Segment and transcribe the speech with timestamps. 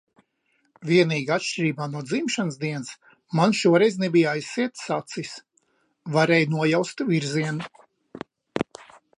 [0.91, 2.95] Vienīgi atšķirībā no dzimšanas dienas,
[3.41, 5.37] man šoreiz nebija aizsietas acis.
[6.17, 7.73] Varēju nojaust virzienu.